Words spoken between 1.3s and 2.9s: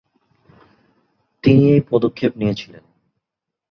তিনি এই পদক্ষেপ নিয়েছিলেন।